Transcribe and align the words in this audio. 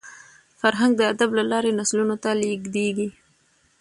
فرهنګ 0.61 0.91
د 0.97 1.01
ادب 1.13 1.29
له 1.37 1.43
لاري 1.51 1.71
نسلونو 1.79 2.15
ته 2.23 2.29
لېږدېږي. 2.41 3.07